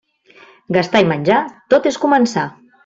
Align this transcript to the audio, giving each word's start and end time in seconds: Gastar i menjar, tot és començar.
Gastar 0.79 1.03
i 1.05 1.07
menjar, 1.13 1.39
tot 1.75 1.91
és 1.93 2.03
començar. 2.09 2.53